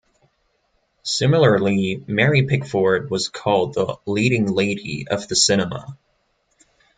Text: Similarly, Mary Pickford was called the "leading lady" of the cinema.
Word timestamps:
Similarly, 1.03 2.03
Mary 2.07 2.47
Pickford 2.47 3.11
was 3.11 3.29
called 3.29 3.75
the 3.75 3.97
"leading 4.07 4.47
lady" 4.51 5.07
of 5.07 5.27
the 5.27 5.35
cinema. 5.35 5.95